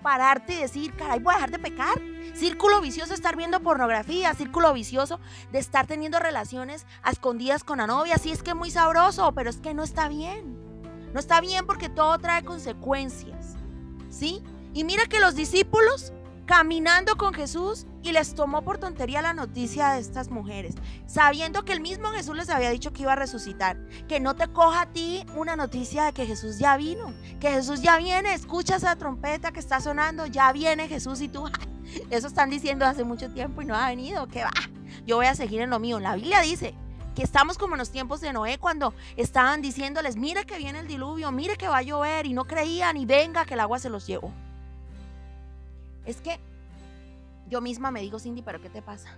pararte 0.02 0.54
y 0.54 0.58
decir, 0.58 0.94
caray, 0.96 1.20
voy 1.20 1.34
a 1.34 1.38
dejar 1.38 1.52
de 1.52 1.60
pecar. 1.60 2.02
Círculo 2.34 2.82
vicioso 2.82 3.14
estar 3.14 3.36
viendo 3.36 3.62
pornografía, 3.62 4.34
círculo 4.34 4.74
vicioso 4.74 5.20
de 5.52 5.60
estar 5.60 5.88
teniendo 5.88 6.20
relaciones 6.20 6.86
a 7.04 7.12
escondidas 7.12 7.64
con 7.64 7.78
la 7.78 7.88
novia. 7.88 8.18
Sí, 8.18 8.32
es 8.32 8.44
que 8.44 8.52
es 8.52 8.56
muy 8.56 8.72
sabroso, 8.72 9.32
pero 9.34 9.50
es 9.50 9.58
que 9.58 9.74
no 9.74 9.84
está 9.84 10.08
bien. 10.08 10.58
No 11.14 11.20
está 11.20 11.42
bien 11.42 11.66
porque 11.66 11.90
todo 11.90 12.18
trae 12.20 12.44
consecuencias. 12.44 13.56
¿Sí? 14.10 14.44
Y 14.74 14.84
mira 14.84 15.06
que 15.06 15.20
los 15.20 15.36
discípulos 15.36 16.13
caminando 16.46 17.16
con 17.16 17.34
Jesús 17.34 17.86
y 18.04 18.12
les 18.12 18.36
tomó 18.36 18.62
por 18.62 18.78
tontería 18.78 19.22
la 19.22 19.34
noticia 19.34 19.92
de 19.92 20.01
estas 20.01 20.30
mujeres, 20.30 20.75
sabiendo 21.06 21.63
que 21.63 21.72
el 21.72 21.80
mismo 21.80 22.10
Jesús 22.10 22.36
les 22.36 22.50
había 22.50 22.70
dicho 22.72 22.92
que 22.92 23.04
iba 23.04 23.13
a 23.13 23.16
resucitar. 23.16 23.78
Que 24.10 24.20
no 24.20 24.36
te 24.36 24.48
coja 24.48 24.82
a 24.82 24.92
ti 24.92 25.25
una 25.36 25.56
noticia 25.56 26.04
de 26.04 26.13
que 26.13 26.25
Jesús 26.25 26.58
ya 26.60 26.75
vino, 26.75 27.13
que 27.40 27.51
Jesús 27.51 27.82
ya 27.82 27.98
viene, 27.98 28.34
escucha 28.34 28.75
esa 28.75 28.98
trompeta 28.98 29.54
que 29.54 29.62
está 29.62 29.80
sonando, 29.80 30.25
ya 30.25 30.51
viene 30.51 30.90
Jesús 30.90 31.22
y 31.22 31.30
tú, 31.30 31.50
eso 32.10 32.28
están 32.28 32.50
diciendo 32.50 32.86
hace 32.86 33.06
mucho 33.06 33.32
tiempo 33.32 33.62
y 33.62 33.66
no 33.66 33.75
ha 33.75 33.88
venido, 33.88 34.28
que 34.28 34.44
va, 34.44 34.51
yo 35.06 35.16
voy 35.18 35.28
a 35.28 35.36
seguir 35.36 35.62
en 35.62 35.70
lo 35.70 35.80
mío. 35.80 36.01
La 36.01 36.16
Biblia 36.16 36.42
dice 36.42 36.74
que 37.16 37.24
estamos 37.24 37.58
como 37.58 37.75
en 37.75 37.80
los 37.80 37.92
tiempos 37.92 38.20
de 38.20 38.34
Noé 38.34 38.58
cuando 38.58 38.94
estaban 39.16 39.62
diciéndoles, 39.62 40.18
mire 40.18 40.46
que 40.46 40.58
viene 40.58 40.80
el 40.80 40.88
diluvio, 40.88 41.32
mire 41.32 41.56
que 41.56 41.68
va 41.68 41.78
a 41.78 41.82
llover 41.82 42.25
y 42.25 42.34
no 42.34 42.46
creían 42.46 42.98
y 42.98 43.06
venga 43.06 43.46
que 43.46 43.54
el 43.54 43.62
agua 43.62 43.80
se 43.80 43.90
los 43.90 44.06
llevó. 44.06 44.34
Es 46.05 46.22
que 46.22 46.39
yo 47.48 47.62
misma 47.62 47.91
me 47.91 48.01
digo, 48.01 48.20
Cindy, 48.20 48.41
¿pero 48.41 48.62
qué 48.62 48.70
te 48.70 48.81
pasa? 48.81 49.17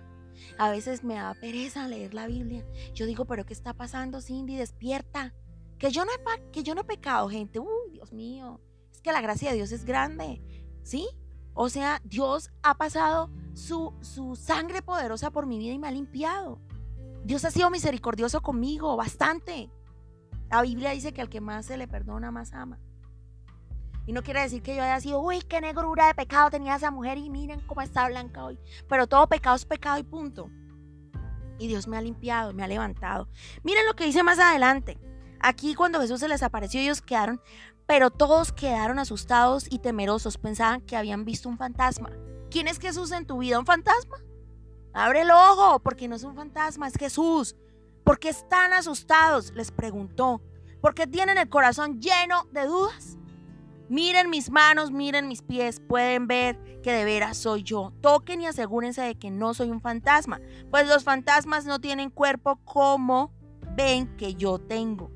A 0.58 0.70
veces 0.70 1.04
me 1.04 1.14
da 1.14 1.34
pereza 1.34 1.88
leer 1.88 2.14
la 2.14 2.26
Biblia. 2.26 2.64
Yo 2.92 3.06
digo, 3.06 3.24
¿pero 3.24 3.46
qué 3.46 3.52
está 3.52 3.72
pasando, 3.74 4.20
Cindy? 4.20 4.56
Despierta. 4.56 5.32
Que 5.78 5.90
yo 5.90 6.04
no 6.04 6.10
he, 6.12 6.84
pecado, 6.84 7.28
gente. 7.28 7.58
Uy, 7.58 7.90
Dios 7.92 8.12
mío. 8.12 8.60
Es 8.92 9.00
que 9.00 9.12
la 9.12 9.20
gracia 9.20 9.50
de 9.50 9.56
Dios 9.56 9.72
es 9.72 9.84
grande. 9.84 10.42
¿Sí? 10.82 11.08
O 11.52 11.68
sea, 11.68 12.00
Dios 12.04 12.50
ha 12.62 12.76
pasado 12.76 13.30
su, 13.54 13.92
su 14.00 14.34
sangre 14.34 14.82
poderosa 14.82 15.30
por 15.30 15.46
mi 15.46 15.58
vida 15.58 15.72
y 15.72 15.78
me 15.78 15.88
ha 15.88 15.92
limpiado. 15.92 16.60
Dios 17.24 17.44
ha 17.44 17.50
sido 17.50 17.70
misericordioso 17.70 18.42
conmigo, 18.42 18.96
bastante. 18.96 19.70
La 20.50 20.62
Biblia 20.62 20.90
dice 20.90 21.12
que 21.12 21.20
al 21.20 21.28
que 21.28 21.40
más 21.40 21.66
se 21.66 21.76
le 21.76 21.88
perdona, 21.88 22.30
más 22.30 22.52
ama. 22.52 22.80
Y 24.06 24.12
no 24.12 24.22
quiere 24.22 24.40
decir 24.40 24.62
que 24.62 24.76
yo 24.76 24.82
haya 24.82 25.00
sido, 25.00 25.20
uy, 25.20 25.40
qué 25.42 25.60
negrura 25.60 26.08
de 26.08 26.14
pecado 26.14 26.50
tenía 26.50 26.76
esa 26.76 26.90
mujer 26.90 27.18
y 27.18 27.30
miren 27.30 27.60
cómo 27.60 27.80
está 27.80 28.06
blanca 28.08 28.44
hoy. 28.44 28.58
Pero 28.88 29.06
todo 29.06 29.28
pecado 29.28 29.56
es 29.56 29.64
pecado 29.64 29.98
y 29.98 30.02
punto. 30.02 30.50
Y 31.58 31.68
Dios 31.68 31.86
me 31.86 31.96
ha 31.96 32.02
limpiado, 32.02 32.52
me 32.52 32.62
ha 32.62 32.68
levantado. 32.68 33.28
Miren 33.62 33.86
lo 33.86 33.94
que 33.94 34.04
dice 34.04 34.22
más 34.22 34.38
adelante. 34.38 34.98
Aquí 35.40 35.74
cuando 35.74 36.00
Jesús 36.00 36.20
se 36.20 36.28
les 36.28 36.42
apareció, 36.42 36.80
ellos 36.80 37.00
quedaron, 37.00 37.40
pero 37.86 38.10
todos 38.10 38.52
quedaron 38.52 38.98
asustados 38.98 39.66
y 39.70 39.78
temerosos. 39.78 40.36
Pensaban 40.36 40.80
que 40.80 40.96
habían 40.96 41.24
visto 41.24 41.48
un 41.48 41.58
fantasma. 41.58 42.10
¿Quién 42.50 42.68
es 42.68 42.78
Jesús 42.78 43.12
en 43.12 43.26
tu 43.26 43.38
vida? 43.38 43.58
¿Un 43.58 43.66
fantasma? 43.66 44.18
Abre 44.92 45.22
el 45.22 45.30
ojo, 45.30 45.80
porque 45.80 46.08
no 46.08 46.16
es 46.16 46.24
un 46.24 46.36
fantasma, 46.36 46.88
es 46.88 46.94
Jesús. 46.94 47.56
¿Por 48.04 48.18
qué 48.18 48.28
están 48.28 48.72
asustados? 48.72 49.52
Les 49.52 49.72
preguntó. 49.72 50.40
¿Por 50.80 50.94
qué 50.94 51.06
tienen 51.06 51.38
el 51.38 51.48
corazón 51.48 52.00
lleno 52.00 52.44
de 52.52 52.66
dudas? 52.66 53.16
Miren 53.88 54.30
mis 54.30 54.50
manos, 54.50 54.90
miren 54.90 55.28
mis 55.28 55.42
pies, 55.42 55.80
pueden 55.80 56.26
ver 56.26 56.80
que 56.82 56.92
de 56.92 57.04
veras 57.04 57.36
soy 57.36 57.62
yo. 57.62 57.92
Toquen 58.00 58.40
y 58.40 58.46
asegúrense 58.46 59.02
de 59.02 59.14
que 59.16 59.30
no 59.30 59.52
soy 59.52 59.70
un 59.70 59.80
fantasma, 59.80 60.40
pues 60.70 60.88
los 60.88 61.04
fantasmas 61.04 61.66
no 61.66 61.80
tienen 61.80 62.10
cuerpo 62.10 62.56
como 62.64 63.32
ven 63.76 64.16
que 64.16 64.34
yo 64.34 64.58
tengo. 64.58 65.10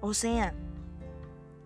O 0.00 0.14
sea, 0.14 0.54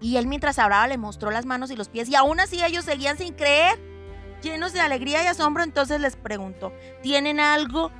y 0.00 0.16
él 0.16 0.26
mientras 0.26 0.59
hablaba 0.59 0.87
le 0.87 0.99
mostró 0.99 1.30
las 1.30 1.47
manos 1.47 1.71
y 1.71 1.76
los 1.76 1.88
pies 1.88 2.09
y 2.09 2.14
aún 2.14 2.38
así 2.38 2.62
ellos 2.62 2.85
seguían 2.85 3.18
sin 3.18 3.35
creer, 3.35 3.78
llenos 4.42 4.73
de 4.73 4.80
alegría 4.80 5.25
y 5.25 5.26
asombro, 5.26 5.64
entonces 5.64 6.00
les 6.00 6.16
preguntó, 6.16 6.73
¿tienen 7.02 7.40
algo? 7.40 7.90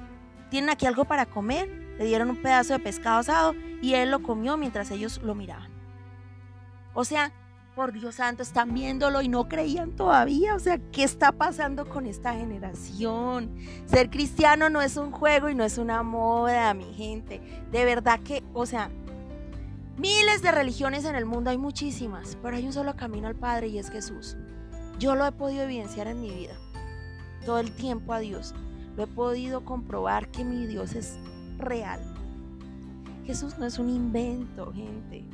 ¿Tienen 0.51 0.71
aquí 0.71 0.87
algo 0.87 1.07
para 1.07 1.27
comer? 1.27 1.69
Le 1.99 2.05
dieron 2.05 2.31
un 2.31 2.41
pedazo 2.41 2.75
de 2.75 2.79
pescado 2.79 3.19
asado 3.19 3.55
y 3.83 3.95
él 3.95 4.11
lo 4.11 4.23
comió 4.23 4.57
mientras 4.57 4.91
ellos 4.91 5.21
lo 5.23 5.35
miraban. 5.35 5.76
O 6.97 7.05
sea, 7.05 7.31
por 7.75 7.93
Dios 7.93 8.15
santo, 8.15 8.43
están 8.43 8.73
viéndolo 8.73 9.21
y 9.21 9.29
no 9.29 9.49
creían 9.49 9.93
todavía. 9.93 10.55
O 10.55 10.59
sea, 10.59 10.79
¿qué 10.93 11.05
está 11.05 11.31
pasando 11.31 11.87
con 11.87 12.07
esta 12.07 12.33
generación? 12.33 13.55
Ser 13.85 14.09
cristiano 14.09 14.71
no 14.71 14.81
es 14.81 14.97
un 14.97 15.11
juego 15.13 15.51
y 15.51 15.55
no 15.55 15.63
es 15.63 15.77
una 15.77 16.03
moda, 16.03 16.73
mi 16.73 16.95
gente. 16.95 17.43
De 17.71 17.85
verdad 17.85 18.19
que, 18.21 18.43
o 18.55 18.65
sea, 18.65 18.89
miles 19.99 20.41
de 20.41 20.53
religiones 20.53 21.05
en 21.05 21.17
el 21.17 21.27
mundo, 21.27 21.51
hay 21.51 21.59
muchísimas, 21.59 22.39
pero 22.43 22.57
hay 22.57 22.65
un 22.65 22.73
solo 22.73 22.97
camino 22.97 23.29
al 23.29 23.37
Padre 23.37 23.69
y 23.69 23.79
es 23.79 23.91
Jesús. 23.91 24.39
Yo 24.99 25.15
lo 25.15 25.27
he 25.27 25.33
podido 25.33 25.65
evidenciar 25.65 26.07
en 26.07 26.23
mi 26.23 26.31
vida. 26.31 26.55
Todo 27.45 27.59
el 27.59 27.73
tiempo 27.73 28.15
a 28.15 28.21
Dios. 28.21 28.55
Lo 28.97 29.03
he 29.03 29.07
podido 29.07 29.67
comprobar 29.67 30.31
que 30.31 30.47
mi 30.47 30.67
Dios 30.67 30.95
es 30.95 31.19
real. 31.59 32.01
Jesús 33.27 33.59
no 33.59 33.67
es 33.67 33.79
un 33.79 33.91
invento, 33.91 34.73
gente. 34.73 35.27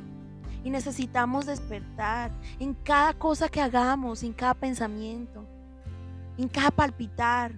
Y 0.63 0.69
necesitamos 0.69 1.45
despertar 1.45 2.31
en 2.59 2.73
cada 2.73 3.13
cosa 3.13 3.49
que 3.49 3.61
hagamos, 3.61 4.23
en 4.23 4.33
cada 4.33 4.53
pensamiento, 4.53 5.45
en 6.37 6.47
cada 6.47 6.71
palpitar, 6.71 7.51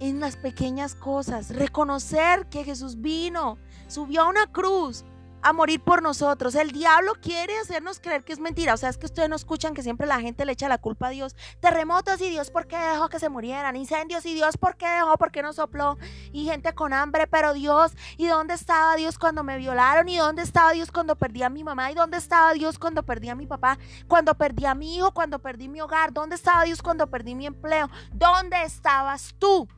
en 0.00 0.20
las 0.20 0.36
pequeñas 0.36 0.94
cosas. 0.94 1.54
Reconocer 1.54 2.46
que 2.46 2.64
Jesús 2.64 3.00
vino, 3.00 3.56
subió 3.88 4.22
a 4.22 4.28
una 4.28 4.46
cruz 4.46 5.04
a 5.44 5.52
morir 5.52 5.80
por 5.80 6.02
nosotros. 6.02 6.54
El 6.54 6.72
diablo 6.72 7.12
quiere 7.20 7.58
hacernos 7.58 8.00
creer 8.00 8.24
que 8.24 8.32
es 8.32 8.38
mentira. 8.40 8.72
O 8.72 8.76
sea, 8.78 8.88
es 8.88 8.96
que 8.96 9.04
ustedes 9.04 9.28
no 9.28 9.36
escuchan 9.36 9.74
que 9.74 9.82
siempre 9.82 10.06
la 10.06 10.18
gente 10.20 10.46
le 10.46 10.52
echa 10.52 10.68
la 10.68 10.78
culpa 10.78 11.08
a 11.08 11.10
Dios. 11.10 11.36
Terremotos 11.60 12.18
y 12.22 12.30
Dios, 12.30 12.50
¿por 12.50 12.66
qué 12.66 12.78
dejó 12.78 13.10
que 13.10 13.18
se 13.18 13.28
murieran? 13.28 13.76
Incendios 13.76 14.24
y 14.24 14.32
Dios, 14.32 14.56
¿por 14.56 14.76
qué 14.76 14.88
dejó? 14.88 15.18
¿Por 15.18 15.30
qué 15.30 15.42
no 15.42 15.52
sopló? 15.52 15.98
Y 16.32 16.46
gente 16.46 16.74
con 16.74 16.94
hambre, 16.94 17.26
pero 17.26 17.52
Dios, 17.52 17.92
¿y 18.16 18.26
dónde 18.26 18.54
estaba 18.54 18.96
Dios 18.96 19.18
cuando 19.18 19.44
me 19.44 19.58
violaron? 19.58 20.08
¿Y 20.08 20.16
dónde 20.16 20.40
estaba 20.40 20.72
Dios 20.72 20.90
cuando 20.90 21.14
perdí 21.14 21.42
a 21.42 21.50
mi 21.50 21.62
mamá? 21.62 21.92
¿Y 21.92 21.94
dónde 21.94 22.16
estaba 22.16 22.54
Dios 22.54 22.78
cuando 22.78 23.02
perdí 23.02 23.28
a 23.28 23.34
mi 23.34 23.46
papá? 23.46 23.78
Cuando 24.08 24.34
perdí 24.34 24.64
a 24.64 24.74
mi 24.74 24.96
hijo, 24.96 25.12
cuando 25.12 25.40
perdí 25.40 25.68
mi 25.68 25.82
hogar. 25.82 26.14
¿Dónde 26.14 26.36
estaba 26.36 26.64
Dios 26.64 26.80
cuando 26.80 27.10
perdí 27.10 27.34
mi 27.34 27.44
empleo? 27.44 27.90
¿Dónde 28.14 28.62
estabas 28.62 29.34
tú? 29.38 29.68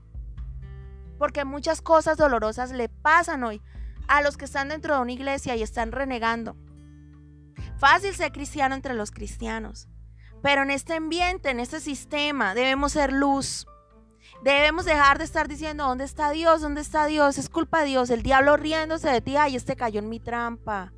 Porque 1.19 1.45
muchas 1.45 1.83
cosas 1.83 2.17
dolorosas 2.17 2.71
le 2.71 2.89
pasan 2.89 3.43
hoy 3.43 3.61
a 4.09 4.23
los 4.23 4.37
que 4.37 4.45
están 4.45 4.69
dentro 4.69 4.95
de 4.95 5.03
una 5.03 5.13
iglesia 5.13 5.57
y 5.57 5.63
están 5.63 5.93
renegando. 5.93 6.57
Fácil 7.79 8.15
ser 8.15 8.33
cristiano 8.33 8.75
entre 8.75 8.95
los 8.95 9.11
cristianos, 9.11 9.89
pero 10.43 10.63
en 10.63 10.71
este 10.71 10.95
ambiente, 10.95 11.51
en 11.51 11.61
este 11.61 11.81
sistema, 11.81 12.55
debemos 12.55 12.93
ser 12.93 13.13
luz. 13.13 13.67
Debemos 14.43 14.85
dejar 14.85 15.19
de 15.19 15.25
estar 15.25 15.49
diciendo, 15.49 15.85
¿dónde 15.87 16.05
está 16.05 16.31
Dios? 16.31 16.61
¿Dónde 16.61 16.81
está 16.81 17.07
Dios? 17.07 17.39
Es 17.39 17.49
culpa 17.49 17.81
de 17.81 17.87
Dios. 17.87 18.11
El 18.11 18.23
diablo 18.23 18.57
riéndose 18.57 19.09
de 19.11 19.21
ti, 19.21 19.37
ay, 19.37 19.57
este 19.57 19.77
cayó 19.77 20.01
en 20.01 20.09
mi 20.09 20.21
trampa. 20.21 20.93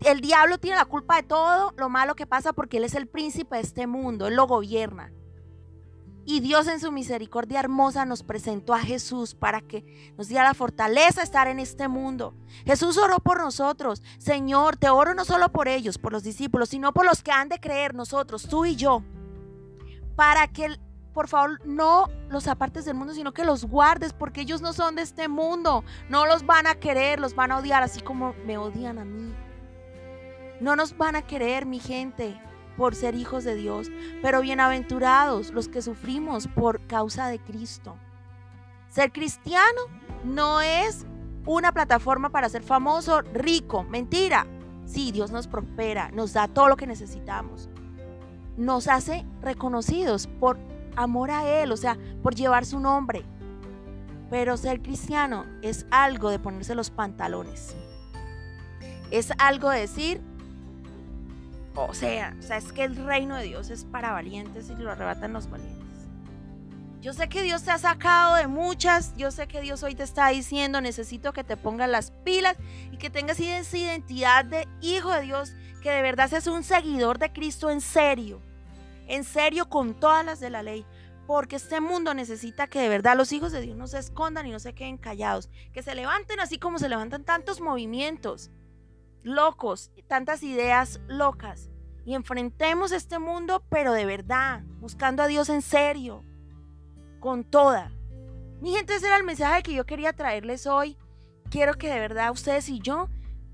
El 0.00 0.20
diablo 0.20 0.58
tiene 0.58 0.76
la 0.76 0.84
culpa 0.84 1.16
de 1.16 1.22
todo 1.22 1.72
lo 1.76 1.88
malo 1.88 2.14
que 2.14 2.26
pasa 2.26 2.52
porque 2.52 2.78
él 2.78 2.84
es 2.84 2.94
el 2.94 3.06
príncipe 3.06 3.56
de 3.56 3.62
este 3.62 3.86
mundo, 3.86 4.26
él 4.26 4.34
lo 4.34 4.46
gobierna. 4.46 5.12
Y 6.26 6.40
Dios 6.40 6.68
en 6.68 6.80
su 6.80 6.90
misericordia 6.90 7.60
hermosa 7.60 8.06
nos 8.06 8.22
presentó 8.22 8.72
a 8.72 8.80
Jesús 8.80 9.34
para 9.34 9.60
que 9.60 9.84
nos 10.16 10.28
diera 10.28 10.44
la 10.44 10.54
fortaleza 10.54 11.20
de 11.20 11.24
estar 11.24 11.48
en 11.48 11.58
este 11.58 11.86
mundo. 11.86 12.34
Jesús 12.64 12.96
oró 12.96 13.18
por 13.18 13.38
nosotros. 13.40 14.02
Señor, 14.18 14.76
te 14.76 14.88
oro 14.88 15.14
no 15.14 15.26
solo 15.26 15.52
por 15.52 15.68
ellos, 15.68 15.98
por 15.98 16.12
los 16.12 16.22
discípulos, 16.22 16.70
sino 16.70 16.94
por 16.94 17.04
los 17.04 17.22
que 17.22 17.30
han 17.30 17.50
de 17.50 17.60
creer 17.60 17.94
nosotros, 17.94 18.48
tú 18.48 18.64
y 18.64 18.74
yo. 18.74 19.02
Para 20.16 20.48
que, 20.48 20.78
por 21.12 21.28
favor, 21.28 21.60
no 21.66 22.08
los 22.30 22.48
apartes 22.48 22.86
del 22.86 22.94
mundo, 22.94 23.12
sino 23.12 23.34
que 23.34 23.44
los 23.44 23.66
guardes, 23.66 24.14
porque 24.14 24.42
ellos 24.42 24.62
no 24.62 24.72
son 24.72 24.94
de 24.94 25.02
este 25.02 25.28
mundo. 25.28 25.84
No 26.08 26.24
los 26.24 26.46
van 26.46 26.66
a 26.66 26.76
querer, 26.76 27.20
los 27.20 27.34
van 27.34 27.52
a 27.52 27.58
odiar, 27.58 27.82
así 27.82 28.00
como 28.00 28.34
me 28.46 28.56
odian 28.56 28.98
a 28.98 29.04
mí. 29.04 29.34
No 30.60 30.74
nos 30.74 30.96
van 30.96 31.16
a 31.16 31.22
querer, 31.22 31.66
mi 31.66 31.80
gente 31.80 32.40
por 32.76 32.94
ser 32.94 33.14
hijos 33.14 33.44
de 33.44 33.54
Dios, 33.54 33.90
pero 34.22 34.40
bienaventurados 34.40 35.52
los 35.52 35.68
que 35.68 35.82
sufrimos 35.82 36.48
por 36.48 36.86
causa 36.86 37.28
de 37.28 37.38
Cristo. 37.38 37.96
Ser 38.88 39.12
cristiano 39.12 39.80
no 40.24 40.60
es 40.60 41.06
una 41.46 41.72
plataforma 41.72 42.30
para 42.30 42.48
ser 42.48 42.62
famoso, 42.62 43.20
rico, 43.20 43.84
mentira. 43.84 44.46
Sí, 44.86 45.12
Dios 45.12 45.30
nos 45.30 45.46
prospera, 45.46 46.10
nos 46.12 46.32
da 46.32 46.48
todo 46.48 46.68
lo 46.68 46.76
que 46.76 46.86
necesitamos. 46.86 47.68
Nos 48.56 48.88
hace 48.88 49.26
reconocidos 49.40 50.26
por 50.26 50.58
amor 50.96 51.30
a 51.30 51.48
Él, 51.48 51.72
o 51.72 51.76
sea, 51.76 51.98
por 52.22 52.34
llevar 52.34 52.64
su 52.64 52.78
nombre. 52.80 53.24
Pero 54.30 54.56
ser 54.56 54.80
cristiano 54.80 55.44
es 55.62 55.86
algo 55.90 56.30
de 56.30 56.38
ponerse 56.38 56.74
los 56.74 56.90
pantalones. 56.90 57.74
Es 59.10 59.32
algo 59.38 59.70
de 59.70 59.80
decir, 59.80 60.20
o 61.74 61.94
sea, 61.94 62.36
o 62.38 62.42
sea, 62.42 62.56
es 62.56 62.72
que 62.72 62.84
el 62.84 62.96
reino 62.96 63.36
de 63.36 63.44
Dios 63.44 63.70
es 63.70 63.84
para 63.84 64.12
valientes 64.12 64.70
y 64.70 64.80
lo 64.80 64.92
arrebatan 64.92 65.32
los 65.32 65.50
valientes. 65.50 65.84
Yo 67.00 67.12
sé 67.12 67.28
que 67.28 67.42
Dios 67.42 67.62
te 67.62 67.70
ha 67.70 67.78
sacado 67.78 68.36
de 68.36 68.46
muchas, 68.46 69.14
yo 69.16 69.30
sé 69.30 69.46
que 69.46 69.60
Dios 69.60 69.82
hoy 69.82 69.94
te 69.94 70.02
está 70.04 70.28
diciendo, 70.28 70.80
necesito 70.80 71.34
que 71.34 71.44
te 71.44 71.56
pongas 71.56 71.90
las 71.90 72.12
pilas 72.24 72.56
y 72.92 72.96
que 72.96 73.10
tengas 73.10 73.38
esa 73.40 73.76
identidad 73.76 74.44
de 74.46 74.66
hijo 74.80 75.12
de 75.12 75.20
Dios, 75.20 75.52
que 75.82 75.90
de 75.90 76.00
verdad 76.00 76.30
seas 76.30 76.46
un 76.46 76.62
seguidor 76.62 77.18
de 77.18 77.30
Cristo 77.30 77.68
en 77.68 77.82
serio, 77.82 78.40
en 79.06 79.24
serio 79.24 79.68
con 79.68 79.92
todas 80.00 80.24
las 80.24 80.40
de 80.40 80.48
la 80.48 80.62
ley, 80.62 80.86
porque 81.26 81.56
este 81.56 81.80
mundo 81.82 82.14
necesita 82.14 82.68
que 82.68 82.80
de 82.80 82.88
verdad 82.88 83.18
los 83.18 83.32
hijos 83.32 83.52
de 83.52 83.60
Dios 83.60 83.76
no 83.76 83.86
se 83.86 83.98
escondan 83.98 84.46
y 84.46 84.50
no 84.50 84.58
se 84.58 84.74
queden 84.74 84.96
callados, 84.96 85.50
que 85.74 85.82
se 85.82 85.94
levanten 85.94 86.40
así 86.40 86.58
como 86.58 86.78
se 86.78 86.88
levantan 86.88 87.24
tantos 87.24 87.60
movimientos 87.60 88.50
locos, 89.24 89.90
tantas 90.06 90.42
ideas 90.44 91.00
locas. 91.08 91.70
Y 92.04 92.14
enfrentemos 92.14 92.92
este 92.92 93.18
mundo, 93.18 93.64
pero 93.68 93.92
de 93.92 94.04
verdad, 94.04 94.62
buscando 94.78 95.22
a 95.22 95.26
Dios 95.26 95.48
en 95.48 95.62
serio, 95.62 96.22
con 97.18 97.42
toda. 97.42 97.90
Mi 98.60 98.72
gente, 98.72 98.94
ese 98.94 99.06
era 99.06 99.16
el 99.16 99.24
mensaje 99.24 99.62
que 99.62 99.74
yo 99.74 99.86
quería 99.86 100.12
traerles 100.12 100.66
hoy. 100.66 100.96
Quiero 101.50 101.74
que 101.74 101.90
de 101.90 101.98
verdad 101.98 102.30
ustedes 102.30 102.68
y 102.68 102.78
yo 102.78 103.08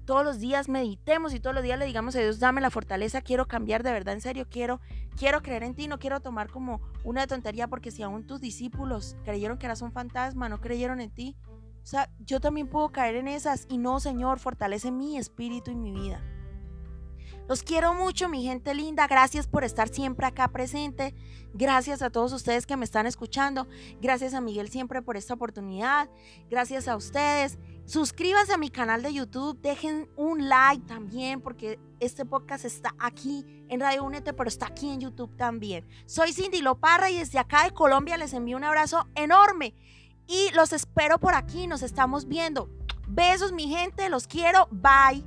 todos 0.04 0.24
los 0.24 0.40
días 0.40 0.68
meditemos 0.68 1.32
y 1.34 1.38
todos 1.38 1.54
los 1.54 1.62
días 1.62 1.78
le 1.78 1.86
digamos 1.86 2.16
a 2.16 2.18
Dios, 2.18 2.40
dame 2.40 2.60
la 2.60 2.70
fortaleza, 2.70 3.20
quiero 3.20 3.46
cambiar 3.46 3.84
de 3.84 3.92
verdad 3.92 4.14
en 4.14 4.20
serio, 4.20 4.44
quiero, 4.50 4.80
quiero 5.16 5.40
creer 5.40 5.62
en 5.62 5.76
ti, 5.76 5.86
no 5.86 6.00
quiero 6.00 6.18
tomar 6.18 6.50
como 6.50 6.80
una 7.04 7.28
tontería 7.28 7.68
porque 7.68 7.92
si 7.92 8.02
aún 8.02 8.26
tus 8.26 8.40
discípulos 8.40 9.16
creyeron 9.22 9.56
que 9.56 9.66
eras 9.66 9.82
un 9.82 9.92
fantasma, 9.92 10.48
no 10.48 10.60
creyeron 10.60 11.00
en 11.00 11.10
ti, 11.10 11.36
sea, 11.90 12.08
yo 12.20 12.40
también 12.40 12.68
puedo 12.68 12.90
caer 12.92 13.16
en 13.16 13.28
esas 13.28 13.66
y 13.68 13.78
no, 13.78 14.00
Señor, 14.00 14.38
fortalece 14.38 14.90
mi 14.90 15.18
espíritu 15.18 15.70
y 15.70 15.76
mi 15.76 15.92
vida. 15.92 16.22
Los 17.50 17.64
quiero 17.64 17.94
mucho, 17.94 18.28
mi 18.28 18.44
gente 18.44 18.74
linda. 18.74 19.08
Gracias 19.08 19.48
por 19.48 19.64
estar 19.64 19.88
siempre 19.88 20.24
acá 20.24 20.46
presente. 20.46 21.16
Gracias 21.52 22.00
a 22.00 22.10
todos 22.10 22.32
ustedes 22.32 22.64
que 22.64 22.76
me 22.76 22.84
están 22.84 23.06
escuchando. 23.06 23.66
Gracias 24.00 24.34
a 24.34 24.40
Miguel 24.40 24.68
siempre 24.68 25.02
por 25.02 25.16
esta 25.16 25.34
oportunidad. 25.34 26.08
Gracias 26.48 26.86
a 26.86 26.94
ustedes. 26.94 27.58
Suscríbanse 27.86 28.52
a 28.52 28.56
mi 28.56 28.70
canal 28.70 29.02
de 29.02 29.12
YouTube. 29.12 29.60
Dejen 29.60 30.08
un 30.14 30.48
like 30.48 30.86
también 30.86 31.40
porque 31.40 31.80
este 31.98 32.24
podcast 32.24 32.64
está 32.64 32.94
aquí 33.00 33.44
en 33.68 33.80
Radio 33.80 34.04
Únete, 34.04 34.32
pero 34.32 34.46
está 34.46 34.66
aquí 34.66 34.88
en 34.88 35.00
YouTube 35.00 35.34
también. 35.36 35.84
Soy 36.06 36.32
Cindy 36.32 36.62
Loparra 36.62 37.10
y 37.10 37.18
desde 37.18 37.40
acá 37.40 37.64
de 37.64 37.72
Colombia 37.72 38.16
les 38.16 38.32
envío 38.32 38.58
un 38.58 38.64
abrazo 38.64 39.08
enorme. 39.16 39.74
Y 40.30 40.52
los 40.54 40.72
espero 40.72 41.18
por 41.18 41.34
aquí, 41.34 41.66
nos 41.66 41.82
estamos 41.82 42.28
viendo. 42.28 42.70
Besos, 43.08 43.50
mi 43.50 43.66
gente, 43.66 44.08
los 44.08 44.28
quiero. 44.28 44.68
Bye. 44.70 45.24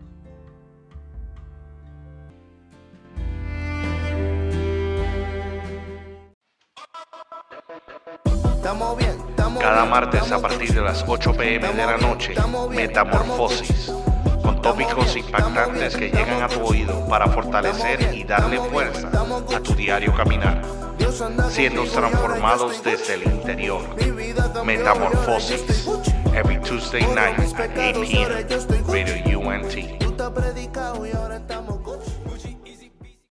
Cada 9.59 9.85
martes 9.85 10.31
a 10.31 10.41
partir 10.41 10.73
de 10.73 10.81
las 10.81 11.03
8 11.05 11.33
pm 11.33 11.67
de 11.67 11.85
la 11.85 11.97
noche, 11.97 12.33
Metamorfosis, 12.69 13.91
con 14.43 14.61
tópicos 14.61 15.15
impactantes 15.15 15.95
que 15.95 16.11
llegan 16.11 16.43
a 16.43 16.47
tu 16.47 16.61
oído 16.61 17.07
para 17.07 17.27
fortalecer 17.27 18.13
y 18.13 18.23
darle 18.23 18.59
fuerza 18.59 19.09
a 19.55 19.59
tu 19.59 19.73
diario 19.73 20.13
caminar 20.13 20.61
siendo 21.49 21.83
transformados 21.85 22.83
desde 22.83 23.15
el 23.15 23.23
interior. 23.23 23.81
Metamorfosis. 24.65 25.87
Every 26.33 26.59
Tuesday 26.61 27.05
night 27.13 27.37
at 27.59 27.77
8 27.77 28.01
p.m. 28.01 28.29
Radio 28.87 29.39
UNT. 29.39 30.03